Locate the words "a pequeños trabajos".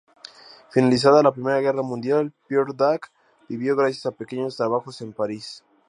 4.07-4.99